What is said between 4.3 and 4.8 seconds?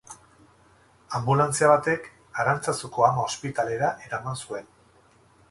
zuen.